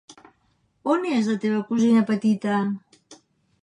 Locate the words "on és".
0.93-1.29